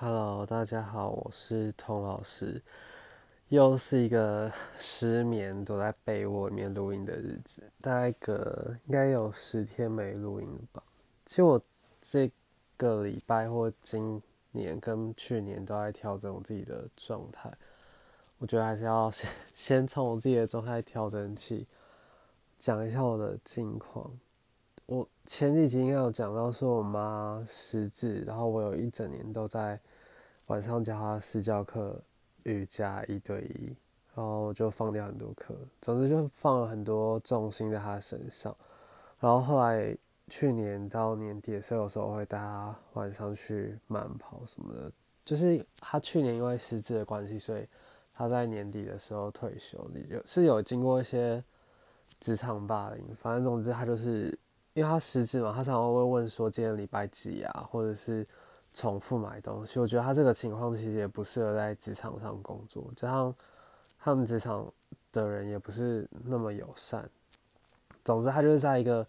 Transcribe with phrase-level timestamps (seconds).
[0.00, 2.62] Hello，大家好，我是童老师。
[3.48, 10.80] 又是一个失眠、躲在被窝里面录音的日子，大概隔应该有十天没录音了吧。
[11.26, 11.60] 其实我
[12.00, 12.30] 这
[12.76, 14.22] 个礼拜或今
[14.52, 17.52] 年跟去年都在调整我自己的状态，
[18.38, 21.66] 我觉得还是要先 先从我自己的状态调整起，
[22.56, 24.16] 讲一下我的近况。
[25.28, 29.78] 前几集应该有讲到，说我妈失智，然后我有一整年都在
[30.46, 32.00] 晚上教她私教课、
[32.44, 33.76] 瑜伽一对一，
[34.14, 38.56] 然后就放掉很多课，总之就放了很多重心在她身上。
[39.20, 39.94] 然后后来
[40.28, 44.90] 去年到年底的时候，有时候会带她晚上去慢跑什么的。
[45.26, 47.68] 就是她去年因为失智的关系，所以
[48.14, 51.44] 她在年底的时候退休，有是有经过一些
[52.18, 54.36] 职场霸凌，反正总之她就是。
[54.78, 58.24] 因为他失智嘛，他常常会问说今天礼拜几啊，或者是
[58.72, 59.80] 重复买东西。
[59.80, 63.34] 我觉得他这个情况其实也不适合在职场上工作，加上
[63.98, 64.72] 他们职场
[65.10, 67.10] 的人也不是那么友善。
[68.04, 69.04] 总之，他就是在一个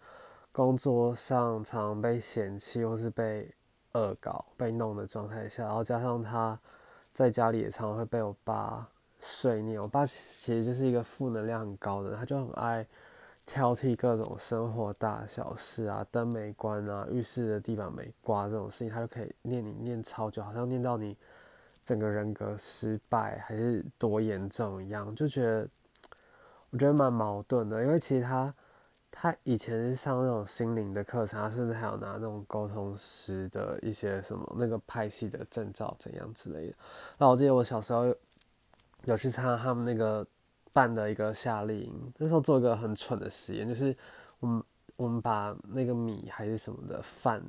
[0.52, 3.48] 工作上常常被嫌弃或是被
[3.92, 6.60] 恶搞、被弄的状态下，然后加上他
[7.14, 9.80] 在家里也常常会被我爸碎念。
[9.80, 12.88] 我爸其实就是一个负能量很高的，他就很爱。
[13.52, 21.18] 挑剔各种生活大小事啊，灯没关啊，浴室的地板没刮这种事情，他就可以念你念超久，好像念到你
[21.84, 25.68] 整个人格失败还是多严重一样，就觉得
[26.70, 27.84] 我觉得蛮矛盾的。
[27.84, 28.54] 因为其实他
[29.10, 36.76] 他以前上那种心灵的课程，他甚至还有拿那种沟通师的一些什么那个派系的证照怎样之类的。
[37.18, 38.16] 那我记得我小时候
[39.06, 40.24] 有去参加他们那个。
[40.72, 43.96] 办的一个夏令营，那时候做一个很蠢的实验，就是
[44.40, 44.64] 我们
[44.96, 47.44] 我们把那个米还是什么的饭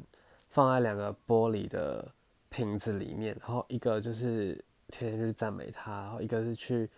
[0.48, 2.06] 放在两个玻璃的
[2.48, 4.54] 瓶子里面，然后一个就是
[4.88, 6.88] 天天去赞美他，然后一个是去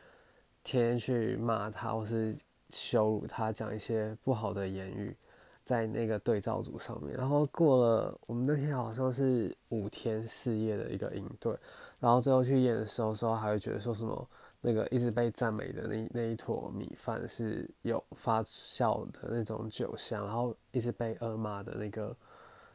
[0.63, 2.37] 天天去骂他或是
[2.71, 5.17] 羞辱他，讲一些不好的言语
[5.65, 7.15] 在那个对照组上面。
[7.17, 11.57] 然后过了我们那天好像是五天四夜的一个营队，
[11.99, 14.29] 然后最后去验收的时候还会觉得说什么。
[14.65, 22.17] 那个一直被赞美的那那一坨米饭是有发酵的那种酒香，然后一直被恶骂的那个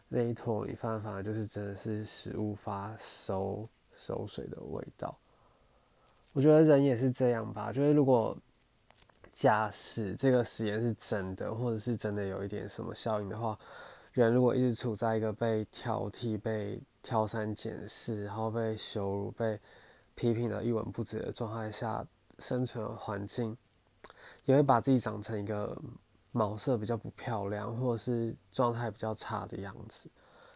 [0.09, 5.17] 那一坨米饭，反而就是真的是食物发馊馊水的味道。
[6.33, 8.37] 我觉得人也是这样吧，就是如果
[9.31, 13.57] 假使这个实验是真的，或者是真的有一点什么效应的话，
[14.11, 19.57] 人如果一直处在一个被挑剔、被挑三拣四，然后被羞辱、被
[20.17, 22.03] 批评的一文不值的状态下
[22.39, 23.55] 生存环境，
[24.45, 25.79] 也会把自己长成一个
[26.31, 30.09] 毛色比较不漂亮，或者是状态比较差的样子。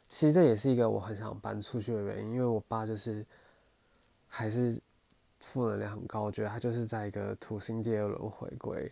[0.10, 3.24] 其实这也是一个我很想搬出去的原因，因为我爸就是
[4.28, 4.82] 还是
[5.42, 8.92] 负能量很高，我觉得他就是在一个土星第二轮回归，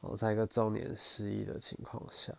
[0.00, 2.34] 哦，在一个中年失忆的情况下，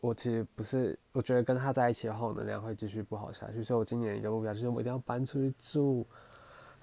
[0.00, 6.06] 我其实不是，我觉得跟他在一起的话，能量会继续不好下去，所以我今年一个目标就是我一定要搬出去住。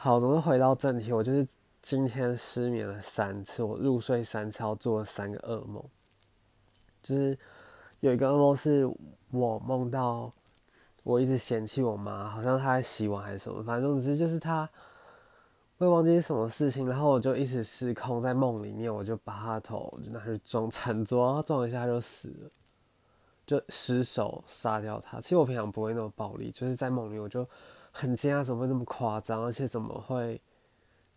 [0.02, 1.12] 好，总是回到正题。
[1.12, 1.46] 我就是
[1.82, 5.84] 今天失眠了三次，我入睡三次，做了三个噩梦。
[7.04, 7.38] 就是
[8.00, 8.90] 有一个噩梦是
[9.30, 10.32] 我梦到
[11.04, 14.70] 我一直嫌弃我妈，好像她在洗碗还是什么，反正总之就是她
[15.78, 22.50] 会忘记什么事情，然后我就一时失控，在梦里面我就把她头就拿去撞 餐桌，然后撞一下就死了，
[23.46, 25.20] 就失手杀掉她。
[25.20, 27.46] 其实我平常不会那么暴力，就是在梦里我就。
[27.92, 29.44] 很惊讶，怎么会这么夸张？
[29.44, 30.42] 而且怎么会，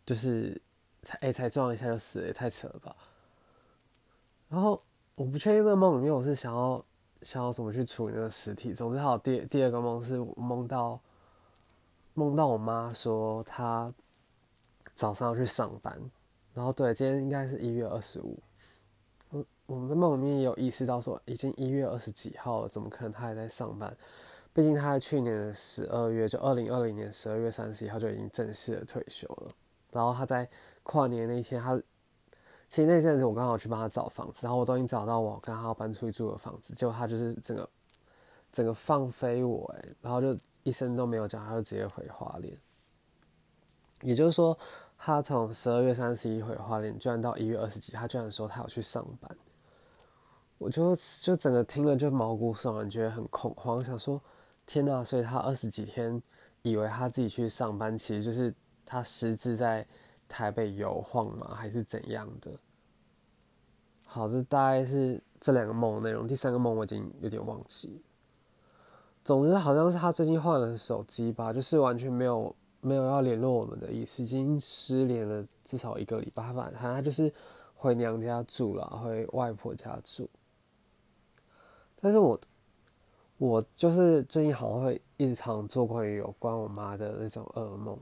[0.05, 0.61] 就是
[1.03, 2.95] 才哎才撞一下就死了，也太扯了吧！
[4.49, 4.83] 然后
[5.15, 6.85] 我不确定那个梦里面我是想要
[7.23, 8.73] 想要怎么去处理那个尸体。
[8.73, 11.01] 总之，还有第第二个梦是梦到
[12.15, 13.93] 梦到我妈说她
[14.95, 15.99] 早上要去上班，
[16.53, 18.39] 然后对，今天应该是一月二十五。
[19.31, 23.97] 我我们的梦里面也有意识到说，已经一月二十几号了，怎么可能她还在上班？
[24.55, 29.49] 毕竟他在去年的十二月，就二零二零年十二月三十一号就已经正式的退休了。
[29.91, 30.47] 然后他在
[30.83, 31.81] 跨年那一天，他
[32.69, 37.69] 其实那阵子我刚好去帮他找房子，然后我都已经找到我跟他要搬出去住的房子，结果他就是整个
[38.53, 42.55] 整个放飞我，哎，然后就一声都没有讲，他就直接回花莲。
[44.03, 44.59] 也就是说，
[44.99, 49.35] 他从十二月三十一回花莲，居然到一月二十几，他居然说他要去上班。
[50.59, 54.21] 我就就整个听了就毛骨悚然，觉得很恐慌，想说。
[54.67, 55.05] 天呐！
[55.05, 56.23] 所以他二十几天
[56.63, 58.55] 以为他自己去上班，其实就是
[58.85, 59.87] 他实质在
[60.29, 62.51] 台北游晃嘛，还是怎样的？
[64.07, 66.27] 好，这大概是这两个梦内容。
[66.27, 68.03] 第三个梦我已经有点忘记。
[69.25, 76.53] 总之好像是他最近换了手机吧，就是完全没有没有要联络我们的意思，已经失联了至少一个礼拜。
[76.53, 77.33] 反正他就是
[77.75, 80.29] 回娘家住了，回外婆家住。
[82.01, 82.39] 但是我
[83.49, 87.99] 我就是最近好像会一直常做关于有关我妈的那种噩梦，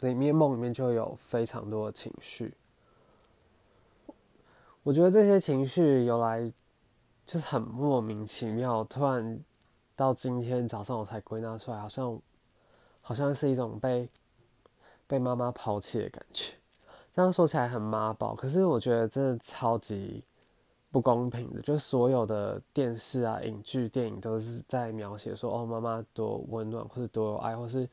[0.00, 2.54] 里面梦里面就有非常多的情绪。
[4.82, 6.50] 我觉得这些情绪由来
[7.26, 9.38] 就是很莫名其妙，突然。
[9.94, 12.18] 到今天早上我才归纳出来，好像
[13.02, 14.08] 好像是一种被
[15.06, 16.54] 被妈妈抛弃的感觉。
[17.14, 20.24] 这样说起来很妈宝，可是我觉得真的超级
[20.90, 21.60] 不公平的。
[21.62, 27.88] 就所有的电视啊、影剧、电影都是在描写说，哦，妈妈多温暖，或是多有爱，或是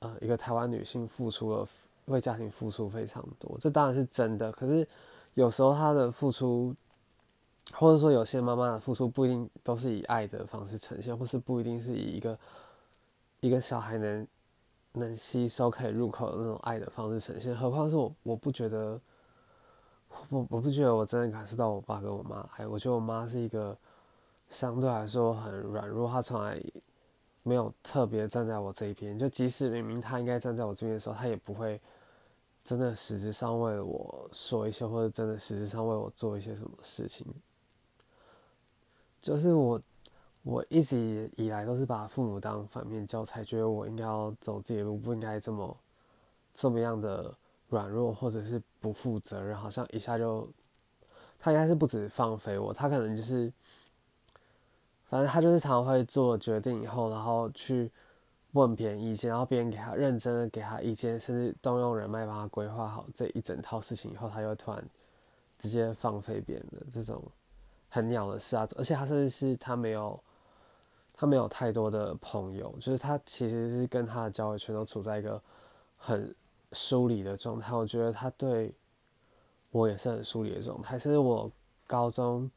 [0.00, 1.66] 呃，一个台湾女性付出了
[2.06, 3.56] 为家庭付出非常多。
[3.60, 4.86] 这当然是真的，可是
[5.34, 6.74] 有时候她的付出。
[7.72, 12.38] 或者说，有些妈妈的付出不一定都是以爱的方式呈现，或是不一定是以一个
[13.40, 14.26] 一个小孩能
[14.92, 17.56] 能吸收、可以入口的那种爱的方式呈现。
[17.56, 19.00] 何况是我，我不觉得，
[20.28, 22.66] 我我不觉得我真的感受到我爸跟我妈爱。
[22.66, 23.76] 我觉得我妈是一个
[24.48, 26.60] 相对来说很软弱，她从来
[27.42, 29.18] 没有特别站在我这一边。
[29.18, 31.80] 就即使明明她应该站在我这边的时候，她也不会
[32.64, 37.26] 真的实质上为我说一些，或者真的实质上为我做一些什么事情。
[39.20, 39.80] 就是我，
[40.42, 45.76] 我一直以来都是把父母当反面教材，觉得我应该要走自己的路，不应该这么
[46.52, 47.34] 这么样的
[47.68, 49.56] 软弱，或者是不负责任。
[49.56, 50.48] 好像一下就，
[51.38, 53.52] 他应该是不止放飞我，他可能就是，
[55.06, 57.90] 反正他就是常会做决定以后，然后去
[58.52, 64.88] 问别人意见，然后别人给他认真的给他意见，甚至动用人脉帮他规划好这一整套事情以后，他又突然
[65.58, 67.22] 直接放飞别人的这种。
[67.88, 70.20] 很鸟的事啊，而且他甚至是他没有，
[71.14, 75.40] 他没有太多的朋友，就是他其实是跟他的交友圈都处在一个
[75.96, 76.34] 很
[76.76, 77.74] 疏离的状态。
[77.74, 78.74] 我觉得他对
[79.70, 80.98] 我也是很疏离的状态。
[80.98, 81.50] 甚至我
[81.86, 82.50] 高中，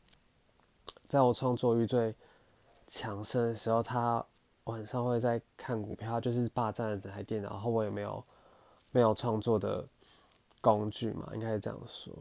[1.07, 2.13] 在我创作欲最
[2.85, 4.23] 强盛的时候，他
[4.65, 8.23] 晚上会在看股票，就是霸占了整台电脑，然后我也没有
[8.91, 9.87] 没有创作的
[10.61, 12.13] 工具嘛，应该是这样说。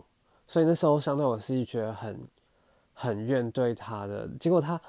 [0.47, 2.29] 所以那时候相对我是觉得很。
[3.01, 4.81] 很怨对他的，结果他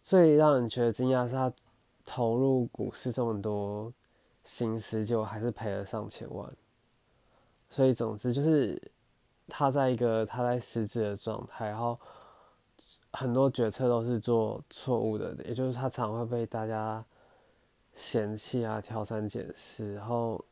[0.00, 1.52] 最让人觉得惊讶是他
[2.06, 3.92] 投入股市这么多
[4.44, 6.50] 心思，结果还是赔了上千万。
[7.68, 8.80] 所以总之就是
[9.48, 11.98] 他在一个他在失智的状态，然后
[13.12, 17.04] 很多决策都是做错误的，也就是他常会被大家
[17.94, 20.44] 嫌弃啊、挑三拣四，然后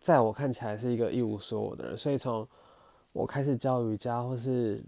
[0.00, 1.98] 在我看起来是一个一无所有的人。
[1.98, 2.46] 所以从
[3.12, 4.82] 我开始教瑜伽或是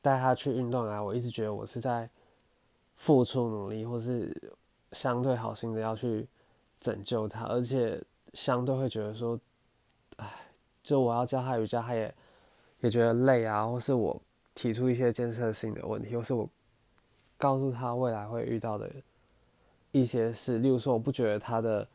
[0.00, 1.02] 带他去运动啊！
[1.02, 2.08] 我一直觉得我是在
[2.96, 4.34] 付出努力，或是
[4.92, 6.28] 相对好心的要去
[6.84, 7.98] 拯救他，而且
[8.34, 9.40] 相对会觉得说，
[10.18, 10.30] 哎，
[10.82, 12.14] 就我要教他瑜伽，他也
[12.80, 14.20] 也觉得累啊，或是我
[14.54, 16.46] 提出一些建设性的问题，或是我
[17.38, 18.90] 告诉他未来会遇到的
[19.92, 21.88] 一些事，例如说，我不觉得他的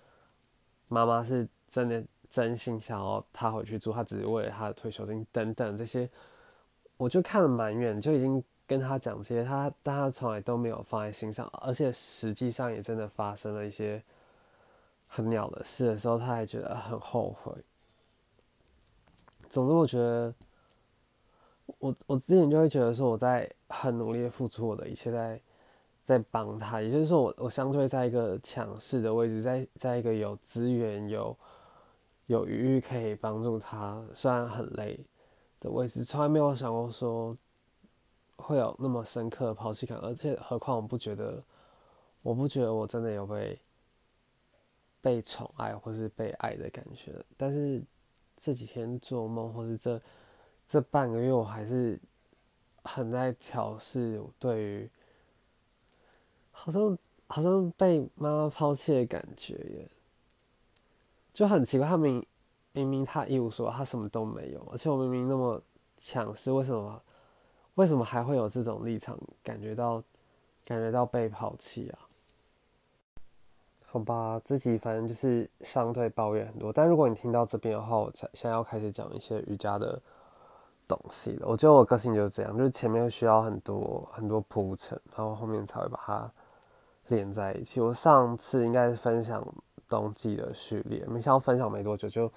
[0.87, 6.09] 妈妈是真的真心想要他回去住，他只是为了他的退休金等等这些。
[6.97, 14.03] 我就看了蛮远，就已经跟他讲这些，他但他从来都没有放在心上，而且实际上也真的发生了一些
[15.09, 17.51] 很鸟的事的时候，他还觉得很后悔。
[19.49, 20.33] 总之，我觉得
[21.79, 25.41] 我我之前就会觉得说我在很努力的付出我的一切，在
[26.05, 31.35] 在帮他，也就是说，我我相对在一个强势的位置，在在一个有资源、有
[32.27, 35.05] 有余裕可以帮助他，虽然很累。
[35.61, 37.35] 的位置从来没有想过说
[38.37, 41.43] 会有那么深刻的抛弃感，而且何况我不觉得，
[42.21, 43.59] 我不觉得我真的有被
[45.01, 47.13] 被宠爱或是被爱的感觉。
[47.37, 47.83] 但是
[48.37, 50.01] 这几天做梦，或是这
[50.65, 51.99] 这半个月，我还是
[52.83, 54.89] 很在调试对于
[56.51, 59.89] 好像好像被妈妈抛弃的感觉耶，
[61.33, 62.25] 就很奇怪，他明。
[62.71, 65.59] 明明他一无所有，他什么都没有，而且我明明那么
[65.97, 67.01] 强势，为什么
[67.73, 70.01] 为什么还会有这种立场，感觉到
[70.63, 72.08] 感觉到被抛弃啊？
[73.91, 79.99] 好吧，自己反正就是相对抱怨很多，但如果你听到这边的话，我才现在要开始讲一些瑜伽的
[80.87, 81.47] 东西了。
[81.47, 86.31] 我觉得我个性就是这样，就是前面需要很多很多铺陈，然后后面才会把它
[87.07, 87.81] 连在一起。
[87.81, 89.45] 我上次应该是分享
[89.87, 92.31] 冬季的序列，没想到分享没多久就。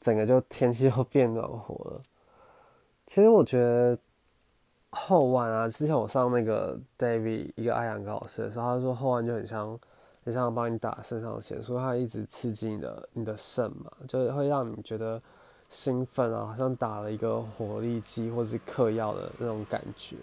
[0.00, 2.00] 整个就天气又 变暖和了。
[3.04, 3.98] 其实我觉得
[4.88, 9.78] 后弯啊，之前我上那个 David 一个艾扬格老师的时候，他说后弯就很像，
[10.24, 15.20] 就像帮你打肾上腺素，它一直刺激你的你的肾嘛，就是会让你觉得
[15.68, 20.16] 兴奋啊，好像打了一个活力剂或是嗑药的那种感觉。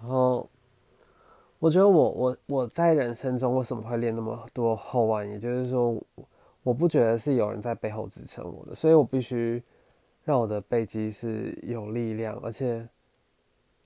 [0.00, 0.48] 然后
[1.58, 5.96] 我觉得我我我在人生中为什么会练那么多后弯，也就是说，
[6.62, 9.62] 我不觉得是有人在背后支撑我的，所以我必须
[10.24, 12.88] 让我的背肌是有力量，而且。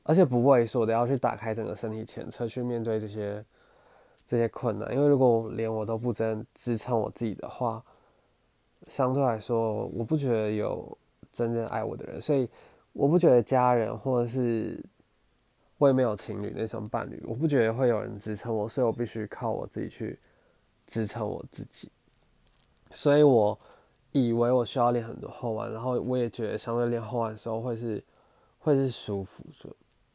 [0.08, 3.44] 而且不畏缩的要去打开整个身体前侧去面对这些
[4.26, 7.82] 这些困难，因为如果连我都不真支撑我自己的话，
[8.86, 10.96] 相对来说，我不觉得有
[11.32, 12.48] 真正爱我的人，所以
[12.92, 14.82] 我不觉得家人或者是
[15.78, 20.18] 我也没有情侣那种伴侣，我不觉得会有人支撑我，所以我必须靠我自己去
[20.86, 21.90] 支撑我自己。
[22.90, 23.58] 所以我
[24.12, 28.02] 以为我需要练很多后弯，然后我也觉得相对练后弯的时候会是
[28.58, 29.70] 会是舒服的。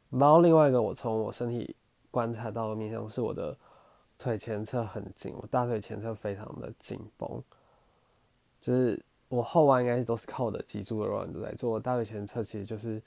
[0.09, 1.75] 然后另外一个，我从我身体
[2.09, 3.55] 观察到的面向是我的
[4.23, 7.43] 腿前侧很紧，我大腿前侧非常的紧绷，
[8.59, 13.01] 就是我后弯应该都是靠我的脊柱的柔软度在做，我大腿前侧其实就是，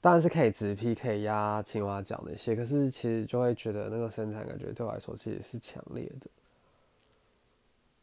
[0.00, 6.30] 当然是可以直劈，可以压青蛙脚那些，可是其实就会觉得那个身材感觉对我来说其实是强烈的。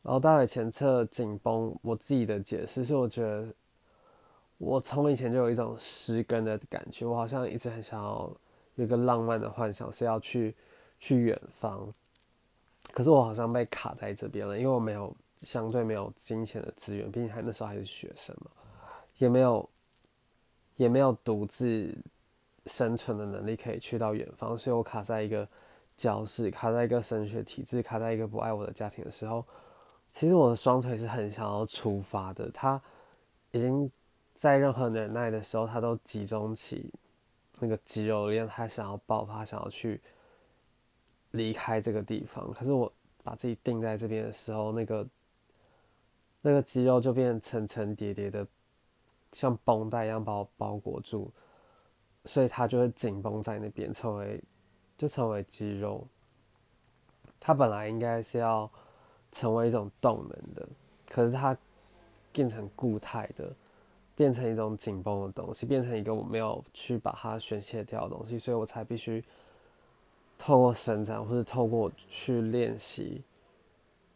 [0.02, 3.48] 然后大腿前侧紧绷，我自己的解释是，我觉得。
[4.62, 8.30] 我从以前就有一种失根的感觉，我好像一直很想要
[8.76, 10.54] 有一个浪漫的幻想，是要去
[11.00, 11.88] 去远方，
[12.92, 18.52] 可是我好像被卡在这边了，因为我没有相对没有金钱的资源，毕竟还那时候还是学生嘛，
[19.18, 19.70] 也没有
[20.76, 21.96] 也没有独自
[22.66, 25.48] 生存的能力可以去到远方，所以我卡在一个
[25.96, 29.46] 教室，卡在一个升学体制，卡在一个不爱我的家庭的时候，
[30.10, 32.82] 其实我的双腿是很想要出发的，他
[33.52, 33.92] 已经。
[34.36, 36.90] 在任何忍耐的时候，他都集中起
[37.60, 40.00] 那个肌肉力量，他想要爆发，想要去
[41.32, 42.52] 离开这个地方。
[42.54, 42.92] 可是我
[43.24, 45.08] 把自己定在这边的时候，那个
[46.42, 48.46] 那个肌肉就变层层叠叠的，
[49.34, 51.32] 像绷带一样把我包裹住，
[52.26, 54.44] 所以它就会紧绷在那边，成为
[54.98, 56.08] 就成为肌肉。
[57.40, 58.70] 它本来应该是要
[59.32, 60.68] 成为一种动能的，
[61.10, 61.58] 可是它
[62.32, 63.52] 变成固态的。
[64.16, 69.24] 变成一种紧绷的东西，变成一个我没有去把它宣泄掉的东西，所以我才必须
[70.40, 73.22] 透过伸展或是透过去练习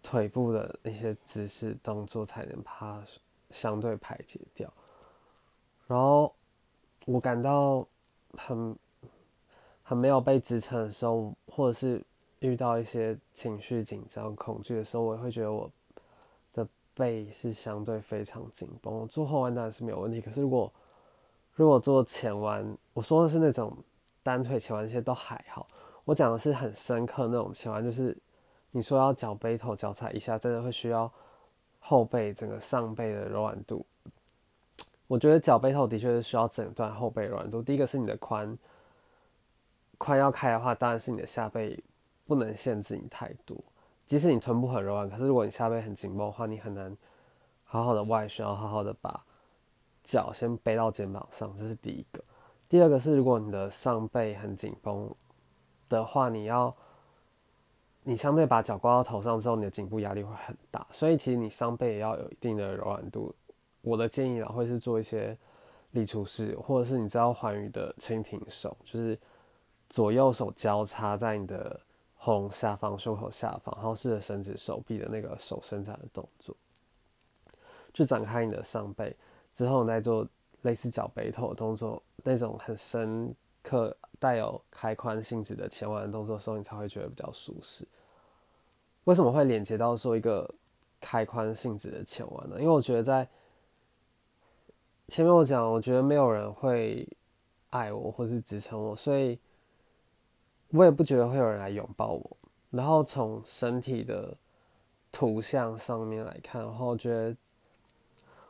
[0.02, 3.04] 腿部的那些姿势动作，才能把它
[3.52, 4.74] 相对排解掉。
[5.86, 6.34] 然后
[7.06, 7.88] 我感到
[8.36, 8.76] 很
[9.84, 12.04] 很没有被支撑的时候，或者是
[12.40, 15.70] 遇到一些情绪紧张、恐惧的时候，我也会觉得我
[16.54, 16.68] 的。
[16.96, 20.22] 背是相对非常紧绷，我做后弯当然是没有问题。
[20.22, 20.72] 可是如果
[21.56, 23.76] 如果做前弯，我说的是那种
[24.22, 25.66] 单腿前弯，这些都还好。
[26.06, 28.18] 我讲的是很深刻那种情况，就是
[28.72, 31.12] 你说要脚背头脚踩一下，真的会需要
[31.80, 33.86] 后背整个上背的柔软度。
[35.08, 37.62] 我觉得脚背头的确是需要整段后背柔软度。
[37.62, 38.58] 第一个是你的髋
[40.00, 41.82] 髋要开的话，当然是你的下背
[42.26, 43.58] 不能限制你太多。
[44.06, 46.98] 即使你臀部很柔软，可是如果你下背很紧绷的话，你很难
[47.64, 49.26] 好好的外旋，好好的把
[50.04, 52.22] 脚先背到肩膀上，这是第一个。
[52.68, 55.14] 第二个是，如果你的上背很紧绷
[55.94, 56.76] 的话，你要
[58.04, 63.34] 你相对把脚挂到头上之后，你的颈部压力会很大，所以其实你上背也要有一定的柔软度。
[63.82, 65.38] 我的建议啊，会是做一些
[65.92, 69.18] 立出式，或者是你知道环宇的蜻蜓手，就是
[69.88, 71.80] 左右手交叉在你的。
[72.26, 76.56] 喉咙下方、胸口下方，然后试着伸直手臂的那个手伸展的动作，
[77.94, 79.14] 去展开你的上背，
[79.52, 80.26] 之后你再做
[80.62, 87.88] 类似脚背头的动作，那种很深可、带有开髋性质的前弯动作的时候，你才会觉得比较舒适。
[89.06, 90.48] 为什么会连接到说一个
[91.02, 92.58] 开髋性质的前弯呢？
[92.60, 93.28] 因为我觉得在
[95.08, 97.08] 前面我讲，我觉得没有人会
[97.72, 99.40] 爱我或是支撑我，所以。
[100.76, 102.38] 我也不觉得会有人来拥抱我。
[102.72, 104.36] 然后从身体的
[105.12, 107.38] 图像上面来看，然后我觉得，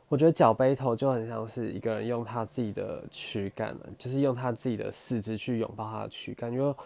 [0.08, 6.76] 我觉得脚背头就很像是一个人用他自己的躯干，就是用他自己的四肢去拥抱他的躯干，就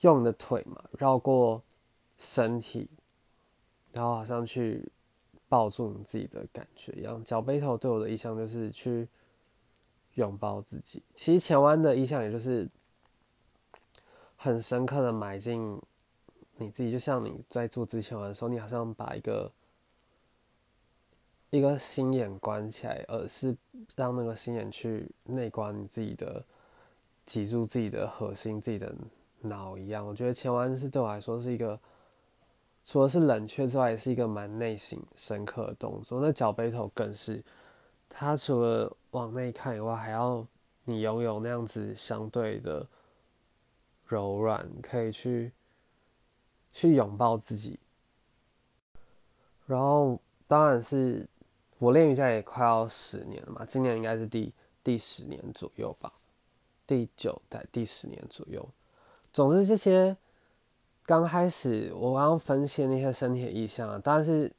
[0.00, 1.62] 用你的腿嘛绕过
[2.18, 2.88] 身体，
[3.92, 4.86] 然后好像去
[5.48, 7.22] 抱住你自己的感觉一样。
[7.24, 9.08] 脚背头对我的意象就是去
[10.14, 11.02] 拥抱自己。
[11.14, 12.68] 其实前弯的意象也就是。
[14.38, 15.80] 很深刻的埋进
[16.58, 19.50] 你自己，就像你在做之前的时候，你好像把一个
[21.50, 23.56] 一个心眼关起来，而是
[23.94, 26.44] 让那个心眼去内观你自己的
[27.24, 28.94] 挤住自己的核心、自己的
[29.40, 30.06] 脑一样。
[30.06, 31.78] 我觉得前弯是对我来说是一个，
[32.84, 36.20] 除了是冷却之外，也是一个蛮内心深刻的动作。
[36.20, 37.42] 那脚背头更是，
[38.08, 40.46] 它除了往内看以外，还要
[40.84, 42.86] 你拥有那样子相对的
[44.04, 45.52] 柔软，可以去
[46.70, 47.78] 去拥抱自己。
[49.66, 51.28] 然后，当然是
[51.78, 54.52] 我练瑜伽也快要十年了嘛，今年应该是第
[54.82, 56.12] 第十年左右吧，
[56.86, 58.66] 第九代第十年左右。
[59.32, 60.16] 总之，这些
[61.04, 64.50] 刚开始我刚刚分析那些身体的意向啊，但是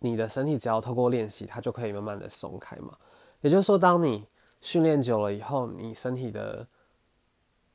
[0.00, 2.96] 你的身体只要透过练习，它就可以慢慢的松开嘛。
[3.40, 4.26] 也就是说，当你
[4.60, 6.66] 训练久了以后，你身体的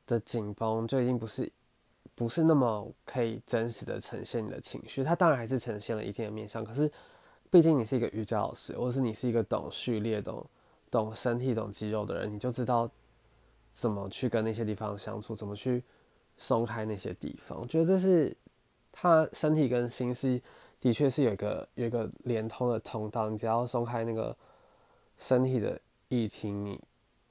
[0.06, 1.50] 的紧绷就已经不是。
[2.14, 6.62] 不是那么可以真实的呈现你的情绪，它当然还是呈现了一定的面相。
[6.62, 6.92] 可是，
[7.52, 10.44] 毕竟你是一个瑜伽老师，或是你是一个懂序列、懂
[10.90, 12.90] 懂身体、懂肌肉的人，你就知道
[13.70, 15.84] 怎么去跟那些地方相处，怎么去
[16.38, 17.60] 松开那些地方。
[17.60, 18.34] 我觉得这是
[18.90, 20.40] 他身体跟心是
[20.80, 23.28] 的确是有一个有一个连通的通道。
[23.28, 24.34] 你只要松开那个
[25.18, 25.78] 身体的
[26.08, 26.80] 议题，你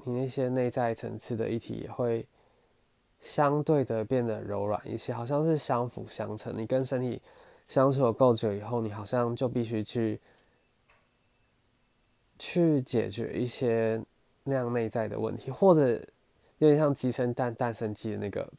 [0.05, 2.25] 你那些内在层次的议题也会。
[3.19, 6.57] 相对的变得柔软一些，好像是相辅相成。
[6.57, 7.21] 你跟身体
[7.68, 10.20] 相处了够久以后，你好像就必须去
[12.38, 14.03] 去解决一些
[14.44, 15.94] 那样内在的问题，或者
[16.58, 18.53] 有点像鸡生蛋，蛋生鸡的那个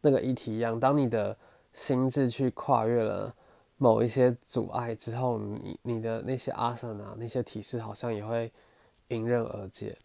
[0.00, 0.78] 那个议题一样。
[0.78, 1.36] 当你的
[1.72, 3.34] 心智去跨越了
[3.76, 8.52] 某一些阻碍之后，你你的那些阿瑟啊，那些提示好像也会
[9.08, 9.96] 迎刃而解。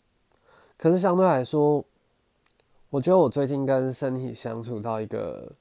[0.78, 1.84] 可是相对来说，
[2.90, 5.52] 我觉得我最近跟身体相处到一个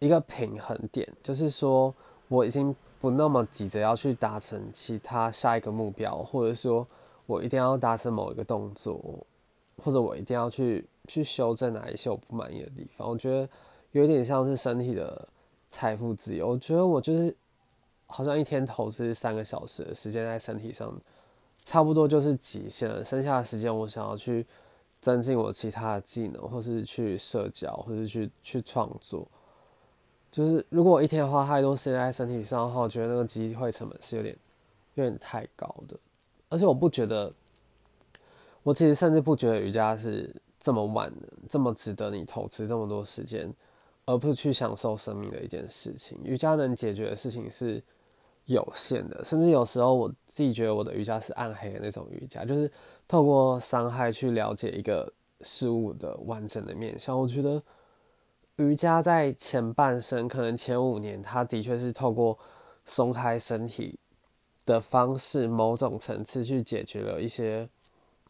[0.00, 1.94] 一个平衡点，就是说
[2.28, 6.86] 我已经不那么急着要去达成其他下一个目标，或者说
[7.26, 9.00] 我一定要达成某一个动作，
[9.82, 13.08] 或者我一定要去去修正哪一些我不满意的地方。
[13.08, 13.48] 我觉得
[13.92, 15.28] 有点像是身体的
[15.70, 16.48] 财富自由。
[16.48, 17.34] 我觉得我就是
[18.06, 20.92] 好像一天投资三个小时的时间在身体上，
[21.64, 23.04] 差不多就是极限了。
[23.04, 24.46] 剩下的时间我想要去。
[25.00, 29.24] 增进我其他的技能，或是去社交，或是去去创作。
[30.30, 34.36] 就是如果我一天花太多时间在身体上的话，我觉得那个机会成本是有点
[34.94, 35.96] 有点太高的。
[36.48, 37.32] 而且我不觉得，
[38.62, 43.52] 我其实甚至不觉得瑜伽是这么晚的，这么值得你投资这么多时间，
[44.06, 46.18] 而不是去享受生命的一件事情。
[46.24, 47.82] 瑜伽能解决的事情是
[48.46, 52.70] 有限的，甚至有时候我自己觉得我的瑜伽是暗黑的那种瑜伽，就是。
[53.10, 55.10] 透过伤害去了解一个
[55.40, 57.62] 事物的完整的面相，我觉得
[58.58, 62.38] 瑜伽在前半生，可能前五年，它的确是透过
[62.84, 63.98] 松开身体
[64.64, 67.68] 的方式，某种层次去解决了一些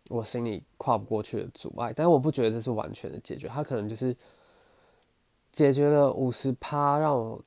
[0.09, 1.93] 我心里跨不过去的阻碍。
[1.95, 4.17] 但我不觉得这是完全的解决，它可能就是
[5.51, 7.41] 解决了五十趴，让我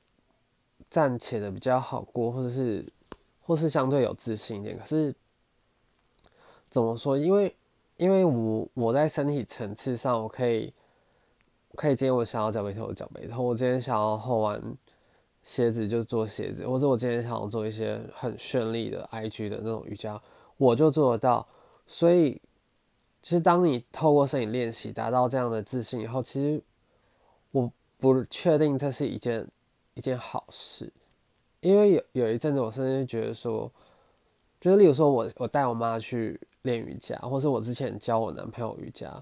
[0.88, 2.86] 暂且的比较好过，或者是
[3.40, 4.78] 或是相对有自信一点。
[4.78, 5.14] 可是。
[6.72, 7.18] 怎么说？
[7.18, 7.54] 因为，
[7.98, 10.72] 因为我我在身体层次上，我可以，
[11.76, 14.62] 可以今天我想要脚背头脚背头，我今天想要后弯
[15.42, 20.20] 鞋子就做鞋子，或者我今天想要做一些很绚丽的 IG 的那种瑜伽，
[20.56, 21.46] 我就做得到。
[21.86, 22.40] 所以，
[23.22, 26.62] 其实当你透过摄影练习达到这样的自信以后，其实
[27.50, 29.46] 我不确定这是一件
[29.94, 30.92] 一件好事，
[31.60, 33.70] 因为有有一阵子我甚至觉得说，
[34.60, 36.40] 就是例如说我我带我妈去。
[36.62, 39.12] 练瑜伽，或是我之前教我男朋友瑜伽，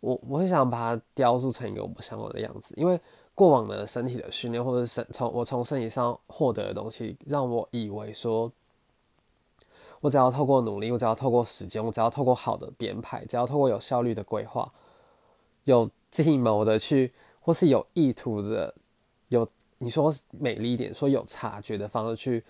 [0.00, 2.98] 我我会想把它雕塑成一个我想要的样子，因为
[3.34, 8.50] 过往的身体的训练，或者是身从我从身体上获得的东西，让我以为说，
[10.00, 14.72] 我只要透过努力，我只要透过时间，我只要透过好的编排，只要透过有效率的规划，
[15.64, 18.74] 有计谋的去，或是有意图的，
[19.28, 22.44] 有你说美丽一点，说有察觉的方式去。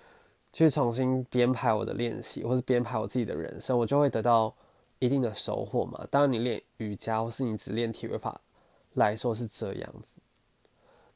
[0.50, 4.52] 去重新编排我的练习，或是编排我自己的人生，我就会得到
[4.98, 6.06] 一定的收获嘛。
[6.10, 8.40] 当然，你练瑜伽或是你只练体位法
[8.94, 10.20] 来说是这样子，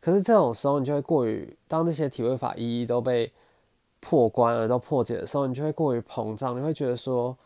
[0.00, 3.32] 可是这种时候你就会过于，当这些体位法一一都被
[4.00, 7.36] 破关了、都破解的时候，你就会过于膨胀，你会觉得说，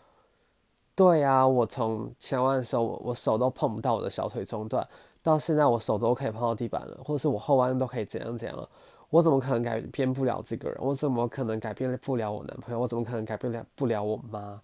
[0.94, 4.86] 对啊，我从前弯的时候，我我手都碰不到 我的小腿中段，
[5.22, 8.68] 到现在我手都可以碰到地板了，或者是我后弯都可以怎样怎样了。
[9.10, 10.78] 我怎么可能改变不了这个人？
[10.80, 12.80] 我怎么可能改变不了我男朋友？
[12.80, 14.60] 我怎么可能改变了不了我妈？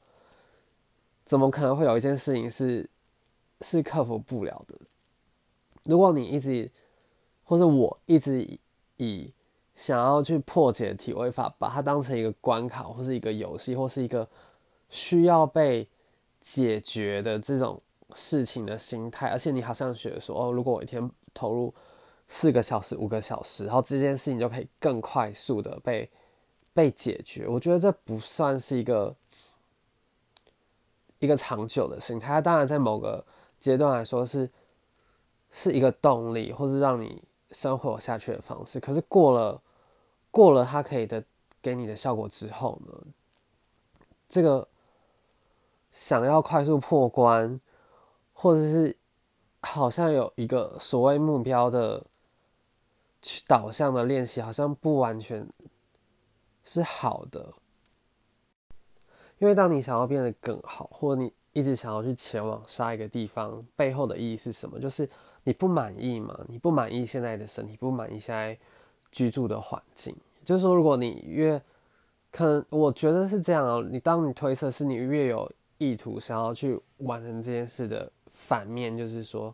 [1.32, 2.86] 怎么可能会有一件事情是
[3.62, 4.76] 是克服不了的？
[5.84, 6.70] 如果你一直
[7.42, 8.46] 或者我一直
[8.98, 9.32] 以
[9.74, 14.28] 想要去破解体位法，把它当成一个关卡，或是一个游戏，或是一个
[14.90, 15.88] 需要被
[16.42, 17.80] 解决的这种
[18.12, 21.72] 事情的心态，而且你好像觉得说，哦，如果我一天投入
[22.28, 26.10] 四个小时、五个小时，然后这件事情就可以更快速的被
[26.74, 27.48] 被解决。
[27.48, 29.16] 我觉得这不算是一个
[31.22, 32.26] 一个长久的心态。
[32.26, 33.24] 它当然在某个
[33.58, 34.50] 阶段来说是
[35.50, 38.78] 是一个动力，或是让你生活下去的方式。
[38.78, 39.62] 可是过了
[40.30, 41.24] 过了它可以的
[41.62, 42.92] 给你的效果之后呢，
[44.28, 44.68] 这个。
[45.94, 47.60] 想要快速破关，
[48.32, 48.96] 或者是
[49.60, 52.02] 好像有一个所谓目标的
[53.20, 55.46] 去导向的练习，好像不完全
[56.64, 57.52] 是好的。
[59.42, 64.78] 因为当你想要变得更好，或者你一直想要去前往下一个地方，背后的意义是什么？
[64.78, 65.08] 就是
[65.42, 66.38] 你不满意嘛？
[66.46, 68.56] 你不满意现在的身体，不满意现在
[69.10, 70.16] 居住的环境。
[70.44, 71.60] 就是说，如果你越
[72.30, 73.84] 可能，我觉得是这样啊。
[73.90, 75.50] 你当你推测是你越有。
[75.78, 79.52] 意图想要去完成这件事的反面，就是说，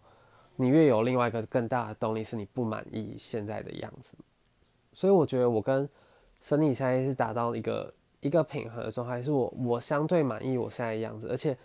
[0.56, 4.14] 你越有另外一个更大的动力，是你不满意现在的样子。
[4.92, 5.88] 所以我觉得我跟
[6.38, 11.56] 身体现在是达到一个一个平衡的状态，是我我相对满意我现在的样子，而且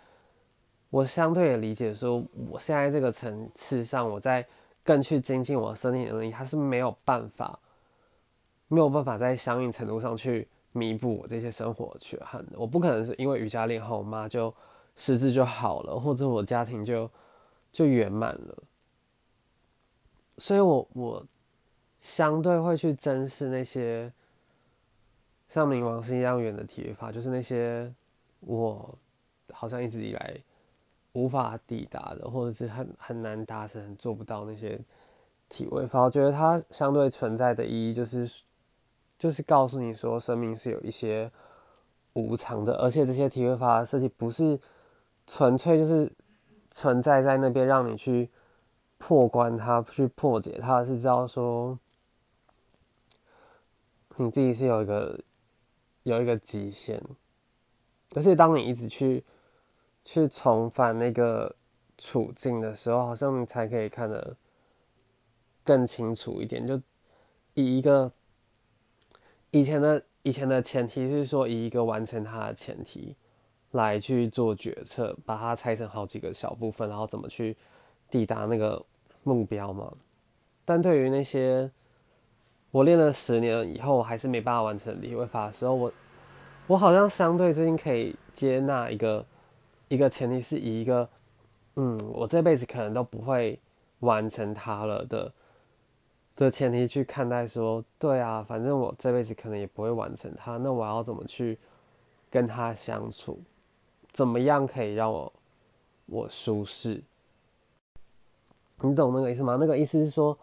[0.90, 4.46] 我相对的理解说，我现在这个层次上，我在
[4.82, 7.58] 更去精进我身体能力，它是没有办法
[8.68, 10.48] 没有办法在相应程度上去。
[10.76, 14.52] 弥补我这些生活缺憾的，我不可能是因为瑜伽练好，我妈就
[14.96, 17.08] 失智就好了，或者我家庭就
[17.70, 18.64] 就圆满了。
[20.36, 21.26] 所以，我我
[22.00, 24.12] 相对会去珍视那些
[25.54, 27.94] 像冥王星一样远的体位法，就是那些
[28.40, 28.98] 我
[29.52, 30.36] 好像一直以来
[31.12, 34.80] 无法抵达的，或者是很很难达成、做不到那些
[35.48, 36.02] 体位法。
[36.02, 38.42] 我觉得它相对存在的意义就是。
[39.16, 41.30] 就是告诉你说，生命是有一些
[42.14, 44.58] 无常的，而且这些体位法的设计不是
[45.24, 46.10] 纯粹就是
[46.68, 48.28] 存在在那边让你去
[48.98, 51.78] 破关它、去破解它，是知道说
[54.16, 55.18] 你自己是有一个
[56.04, 57.02] 有一个极限，
[58.10, 59.24] 可是当你一直去
[60.04, 61.54] 去重返那个
[61.98, 64.36] 处境的时候，好像你才可以看得
[65.64, 66.80] 更清楚一点，就
[67.52, 68.12] 以一个。
[69.50, 73.14] 以前的以前的前提是说，以一个完成它的前提
[73.70, 77.56] 来去做决策，把它拆成好几个小部分，然后怎么去
[78.10, 78.84] 抵达那个
[79.22, 79.96] 目标嘛。
[80.64, 81.70] 但对于那些
[82.74, 85.92] 我练了十年以后还是没办法完成理会法的时候，我
[86.66, 89.24] 我好像相对最近可以接纳一个
[89.86, 91.08] 一个前提是以一个
[91.76, 93.60] 嗯，我这辈子可能都不会
[94.00, 95.32] 完成它了的。
[96.34, 101.56] 的前提去看待说，对啊，反正我这辈子可能也不会完成它，那我要怎么去
[102.28, 103.40] 跟他相处？
[104.10, 105.32] 怎么样可以让我
[106.06, 107.00] 我舒适？
[108.80, 109.56] 你懂那个意思吗？
[109.60, 110.36] 那个意思是说，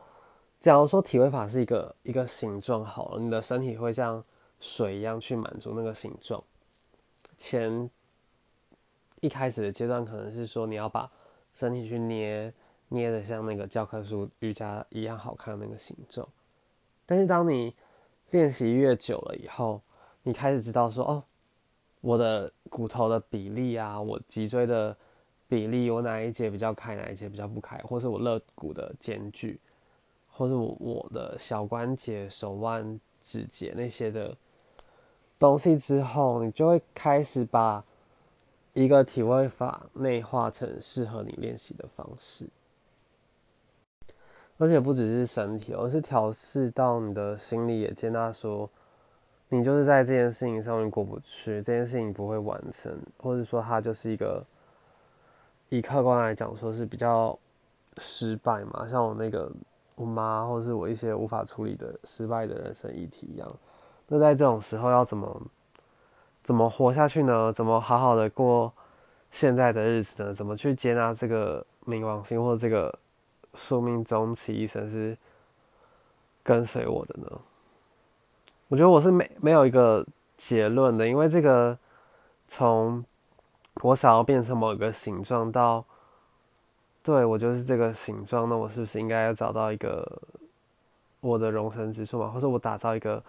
[0.61, 4.23] 假如说体位法是一个一个形状好了，你的身体会像
[4.61, 6.41] 水一样去满足那个形状。
[7.37, 7.89] 前
[9.19, 11.11] 一开始的阶段可能是说，你要把
[11.53, 12.53] 身体去捏。
[12.93, 16.27] 捏的像那个教科书瑜伽一样好看的那个形状，
[17.05, 17.73] 但是当你
[18.31, 19.81] 练习越久了以后，
[20.23, 21.23] 你开始知道说，哦，
[22.01, 24.93] 我的骨头的比例啊，我脊椎的
[25.47, 29.57] 比例，我哪一节比较开，哪一节比较不开，或是我肋骨的间距，
[30.31, 34.35] 或是我我的小关节、手腕、指节那些的
[35.37, 37.83] 东西之后，你就会开始把
[38.73, 42.47] 一个体位法内化成适合你练习的方式。
[44.57, 48.69] 而且不只是身体，而是调试到你的心理也接纳说，
[49.49, 54.45] 你就是在这件事情上面过不去，这件事情不会完成，或者说它就是一个
[55.69, 57.37] 以客观来讲说是比较
[57.97, 59.51] 失败嘛，像我那个
[60.01, 63.47] 我妈，或是我一些无法处理的失败的人生议题一样。
[64.07, 65.41] 那在这种时候要怎么
[66.43, 67.53] 怎么活下去呢？
[67.53, 68.71] 怎么好好的过
[69.31, 70.33] 现在的日子呢？
[70.33, 72.93] 怎么去接纳这个冥王星或这个？
[73.53, 75.17] 宿命终其一生是
[76.41, 77.27] 跟随我的呢？
[78.69, 81.77] 我觉得我是没没有一个结论的，因为这个
[82.47, 83.03] 从
[83.81, 85.83] 我想要变成某一个形状到
[87.03, 90.21] 对我就是这个形状，那我是不是应该要找到一个
[91.19, 92.29] 我的容身之处嘛？
[92.29, 93.23] 或者我打造一个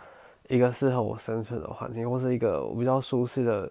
[0.49, 3.71] 一个适合我生存的环境，或是一个我比较舒适的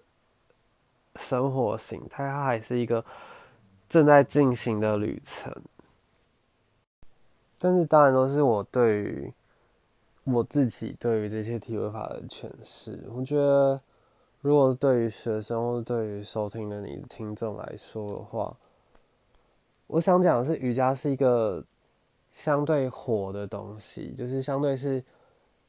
[1.16, 2.24] 生活形态？
[2.26, 3.04] 它还是一个
[3.88, 5.54] 正在进行的旅程。
[7.60, 9.32] 但是当然都是我对于
[10.24, 13.04] 我自己对于这些体位法的诠释。
[13.14, 13.80] 我觉得，
[14.40, 18.56] 如果是对于学生或者对于收听的你听众来说的话，
[19.92, 21.62] 我想讲的是，瑜伽是一个
[22.30, 25.04] 相对火的东西，就是相对是，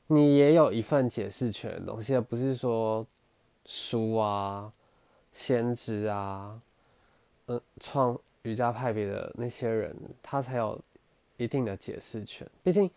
[0.07, 3.05] 你也有一份解释权的东西，而不是说
[3.65, 4.71] 书啊、
[5.33, 6.57] 先知啊、
[7.47, 10.79] 嗯，创瑜伽派别的那些人，他才有
[11.35, 12.49] 一定的解释权。
[12.63, 12.89] 毕竟，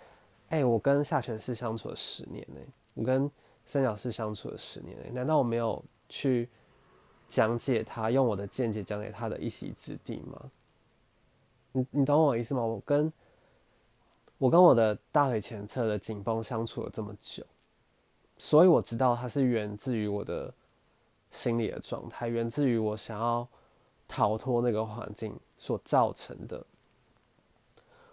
[0.51, 2.61] 哎，我跟下泉寺相处了十年呢，
[2.95, 3.29] 我跟
[3.65, 6.49] 三角寺相处了十年呢，难道我没有去
[7.29, 10.41] 讲解他，用我的见解讲解他的一席之地吗？
[11.77, 12.65] 你你懂我意思吗？
[12.65, 13.13] 我跟
[14.39, 17.45] 我跟我的大腿前侧的紧绷相处了这么久，
[18.39, 20.53] 所以我知道它是源自于我的
[21.31, 23.47] 心理的状态，源自于我想要
[24.09, 26.65] 逃脱那个环境所造成的，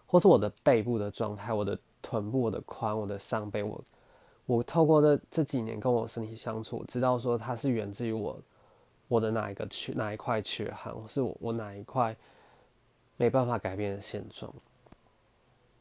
[0.05, 3.81] 或是我的背部的状态，我的臀部、的髋、我的上背，我
[4.45, 8.37] 我透过这这几年跟我身体相处，知道说它是源自于我
[9.07, 12.13] 我的哪一个缺哪一块缺憾，或是我哪一块。
[13.17, 14.51] 没办法改变的现状。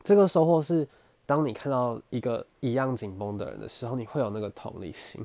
[0.02, 0.86] 这个收获是，
[1.24, 5.24] 当你看到一个一样紧绷的人的时候，你会有那个同理心。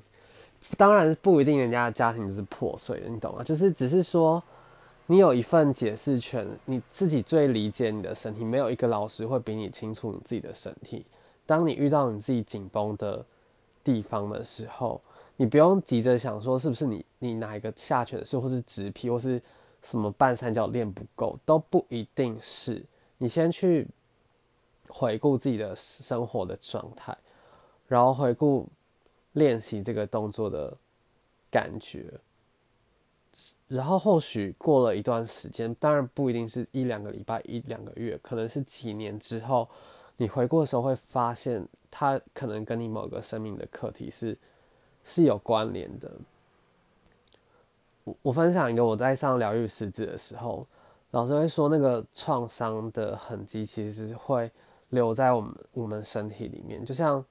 [0.77, 3.43] 当然不一定人家的家庭就是破碎的，你懂吗？
[3.43, 4.41] 就是只是说，
[5.07, 11.05] 你有一份解释权，你自己最理解你的身体，没有一个老师会比你清楚你自己的身体。
[11.45, 13.25] 当你遇到你自己紧绷的
[13.83, 15.01] 地方的时候，
[15.37, 19.41] 你不用急着想说是不是你你哪一个下犬式，或是直劈，或是。
[19.89, 22.83] 什么半三角练不够都不一定是，
[23.17, 23.87] 你先去
[24.89, 27.17] 回顾自己的生活的状态，
[27.87, 28.67] 然后回顾
[29.31, 30.75] 练习这个动作的
[31.49, 32.13] 感觉，
[33.69, 39.69] 然后或许过了一段时间，当然不一定是一两个礼拜、一两个月，可能是几年之后，
[40.17, 44.37] 你回顾的时候会发现，它可能跟你某个生命的课题是
[45.05, 46.11] 是有关联的。
[48.21, 50.65] 我分享一个我在上疗愈师资的时候，
[51.11, 54.51] 老师会说那个创伤的痕迹其实是会
[54.89, 56.83] 留在我们我们身体里面。
[56.85, 57.23] 就像，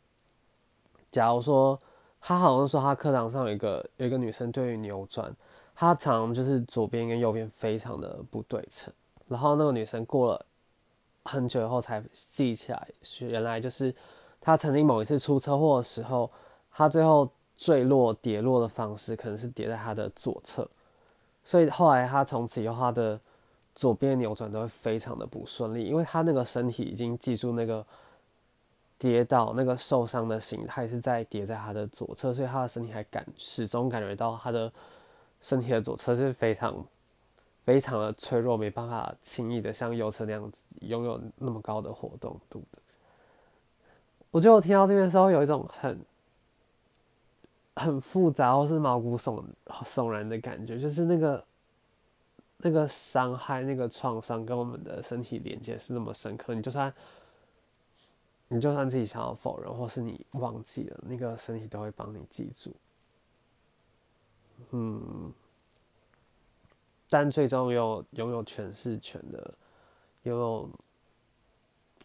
[1.10, 1.78] 假如说
[2.20, 5.34] 他好像说他课堂上有一个有一个女生对于扭转，
[5.74, 8.92] 她常就是左边跟右边非常的不对称，
[9.28, 10.46] 然后那个女生过了
[11.24, 12.88] 很久以后才记起来，
[13.20, 13.94] 原来就是
[14.40, 16.30] 她曾经某一次出车祸的时候，
[16.70, 17.30] 她最后。
[17.56, 20.68] 坠落、跌落的方式可能是跌在他的左侧，
[21.42, 23.18] 所以后来他从此以后他的
[23.74, 27.84] 左边扭转都会非常的不顺利，因为他那个身体已经记住那个
[28.98, 34.70] 跌倒、那个受伤的形态是在跌在他的左侧，所以他的身体还感始终感觉到他的
[35.40, 36.84] 身体的左侧是非常
[37.64, 42.78] 非常的脆弱，没办法轻易的像右侧那样子拥有那么高的活动度的。
[44.30, 45.98] 我觉得我听到这边的时候有一种很。
[47.76, 49.44] 很复杂，或是毛骨悚
[49.84, 51.46] 悚然的感觉，就是那个
[52.56, 56.54] 那个伤害、那个创伤跟我们的身体连接是那么深刻。
[56.54, 56.92] 你就算
[58.48, 62.74] 你就算自己想要否认，或是你忘记了，那个身体都会帮你记住。
[64.70, 65.30] 嗯，
[67.10, 69.54] 但最终有拥有诠释权的，
[70.22, 70.70] 拥有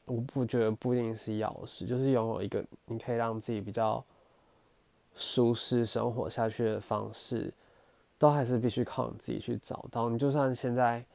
[0.03, 4.03] 我不觉得不一定是钥匙，就是拥有一个你可以让自己比较。
[5.15, 7.54] 舒适生活下去的方式，
[8.17, 10.10] 都还是必须靠你自己去找到。
[10.10, 11.06] 你就算现在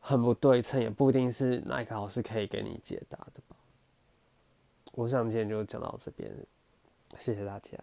[0.00, 3.56] 很不对称，也不一定是哪一个老师可以给你解答的吧。
[4.92, 6.30] 我想今天就讲到这边，
[7.18, 7.78] 谢谢大家。